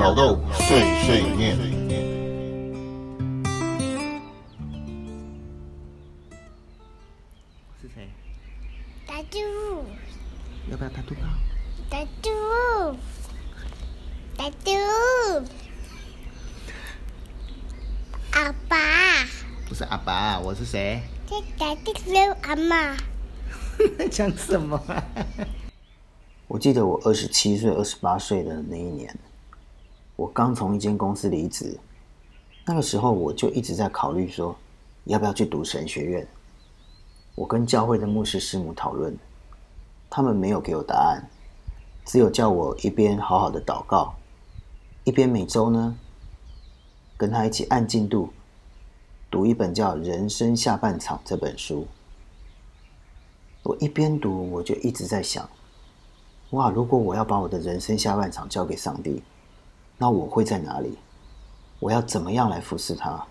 [0.00, 1.54] 老豆碎碎念。
[7.82, 8.08] 是谁？
[9.06, 9.38] 大猪，
[10.70, 11.20] 要不要打肚包？
[11.90, 12.30] 大猪，
[14.38, 14.70] 大猪，
[18.32, 18.78] 阿爸，
[19.68, 21.02] 不是阿爸，我是谁？
[21.26, 22.96] 这大猪是阿妈。
[24.10, 25.04] 讲什么、啊？
[26.48, 29.14] 我记得我二十七岁、二十八岁的那一年，
[30.20, 31.78] 我刚从一间公司离职。
[32.66, 34.54] 那个时候，我就一直在考虑说，
[35.04, 36.28] 要不要去读神学院。
[37.34, 39.16] 我跟教会的牧师师母讨论，
[40.10, 41.26] 他们没有给我答案，
[42.04, 44.12] 只有叫我一边好好的祷告，
[45.04, 45.96] 一边每周呢，
[47.16, 48.28] 跟他一起按进度
[49.30, 51.88] 读一本叫《人生下半场》这本书。
[53.62, 55.48] 我一边读，我就一直在想。
[56.50, 56.68] 哇！
[56.68, 59.22] 如果我要把我的人生下半场交给上帝，
[60.02, 60.96] 那我会在哪里？
[61.78, 63.22] 我要怎么样来服侍他？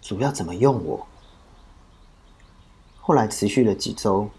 [0.00, 1.04] 主要怎么用我？
[3.00, 4.30] 后来持续了几周，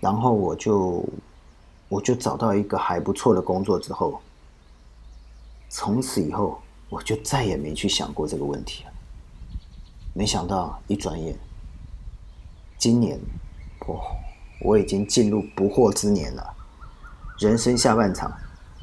[0.00, 1.06] 然后我就
[1.90, 4.18] 我就找到一个还不错的工作之后，
[5.68, 8.92] 从此以后我就再也没去想过这个问题了。
[10.14, 11.38] 没想到一转眼，
[12.78, 13.20] 今年，
[13.86, 14.00] 哦，
[14.62, 16.54] 我已经进入不惑之年了。
[17.38, 18.32] 人生下半场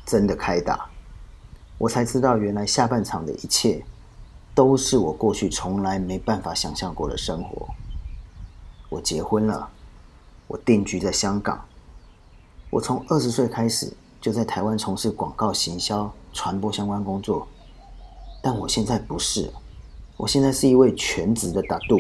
[0.06, 0.91] 真的开打，
[1.82, 3.84] 我才知道原来下半场的一切
[4.54, 7.68] 都是我过去从来没办法想象过的生活。
[8.88, 9.68] 我结婚了，
[10.46, 11.66] 我定居在香港，
[12.70, 17.48] 我从二十岁开始就在台湾从事广告行销、传播相关工作，
[18.44, 19.52] 但我现在不是，
[20.18, 21.98] 我现在是一位全职的打度。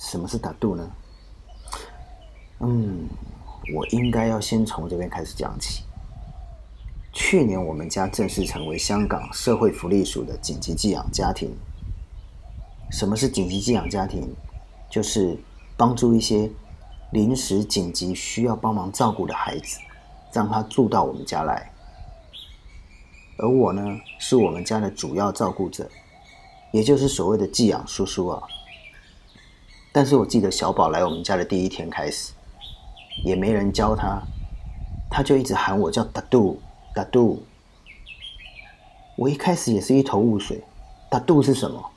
[0.00, 0.90] 什么是打度呢？
[2.58, 3.06] 嗯。
[3.74, 5.84] 我应该要先从这边开始讲起。
[7.14, 11.56] 去年我们家正式成为香港社会福利署的紧急寄养家庭。
[12.90, 14.34] 什么是紧急寄养家庭？
[14.90, 15.38] 就是
[15.76, 16.50] 帮助一些
[17.12, 19.78] 临时紧急需要帮忙照顾的孩子，
[20.32, 21.70] 让他住到我们家来。
[23.38, 23.82] 而我呢，
[24.18, 25.88] 是我们家的主要照顾者，
[26.72, 28.42] 也就是所谓的寄养叔叔啊。
[29.92, 32.32] 但是我记得小宝来我们家的第一天开始。
[33.24, 34.20] 也没人教他，
[35.08, 36.60] 他就一直喊我叫达杜
[36.94, 37.42] 达杜。
[39.16, 40.62] 我一开始也是一头雾水，
[41.10, 41.90] 达杜是什么？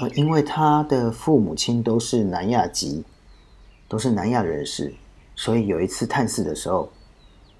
[0.00, 3.04] 呃，因为他的父母亲都是南亚籍，
[3.88, 4.94] 都是南亚人士，
[5.34, 6.90] 所以有一次探视的时候，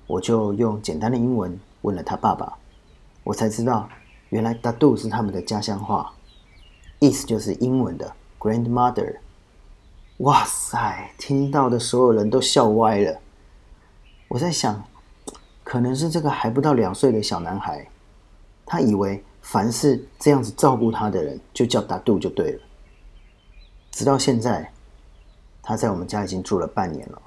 [0.06, 2.56] 我就用简单的英文问了他爸爸，
[3.24, 3.88] 我才知道
[4.30, 6.14] 原来达杜是他们的家乡话，
[7.00, 9.16] 意思就是英文的 grandmother。
[10.18, 11.10] 哇塞！
[11.18, 13.18] 听到的所有人都笑歪了。
[14.28, 14.84] 我在想，
[15.72, 17.88] 可能是这个还不到两岁的小男孩，
[18.66, 22.60] 他以为凡是这样子照顾他的人就叫达杜就对了。
[23.90, 24.70] 直到现在，
[25.62, 27.22] 他在我们家已经住了半年了，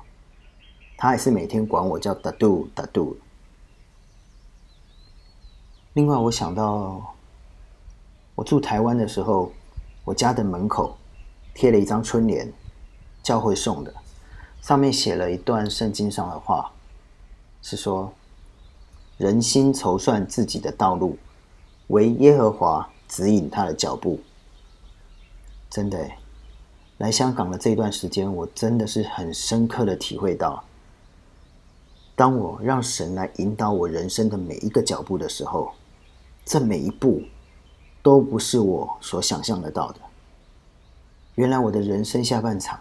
[0.96, 3.18] 他还是每天管我叫达杜达杜。
[5.94, 7.16] 另外，我想到
[8.36, 9.52] 我住台湾的时候，
[10.04, 10.96] 我家的门口
[11.56, 12.54] 贴了一张春联。
[13.24, 13.92] 教会送的，
[14.62, 16.72] 上面写了一段圣经上的话，
[17.64, 18.14] 是说：
[19.18, 21.18] 人心筹算自己的道路，
[21.88, 24.20] 唯耶和华指引他的脚步。
[25.70, 26.10] 真的，
[26.98, 30.64] 来香港的这段时间，我真的是很深刻的体会到，
[32.16, 35.72] 当我让神来引导我人生的每一个脚步的时候，
[36.44, 37.22] 这每一步
[38.02, 40.00] 都不是我所想象得到的。
[41.36, 42.80] 原来我的人生下半场。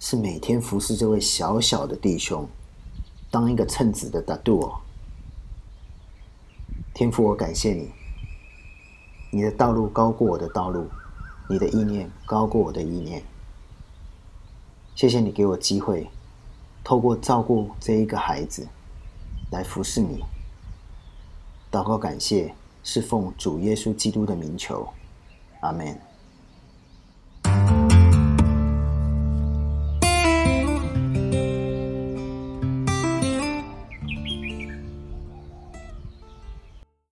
[0.00, 2.46] 是每天服侍这位小小的弟兄，
[3.34, 4.78] 当一个称职的大度哦。
[6.94, 7.90] 天父，我感谢你，
[9.32, 10.86] 你的道路高过我的道路，
[11.50, 13.24] 你的意念高过我的意念。
[14.94, 16.08] 谢谢你给我机会，
[16.84, 18.68] 透过照顾这一个孩子，
[19.50, 20.22] 来服侍你。
[21.72, 22.54] 祷告感谢，
[22.84, 24.86] 是奉主耶稣基督的名求，
[25.58, 26.00] 阿门。